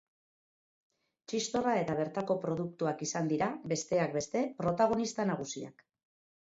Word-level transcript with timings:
Txistorra 1.31 1.73
eta 1.81 1.99
bertako 1.99 2.39
produktuak 2.47 3.05
izan 3.09 3.31
dira, 3.35 3.53
besteak 3.75 4.19
beste, 4.19 4.45
protagonista 4.65 5.31
nagusiak. 5.35 5.89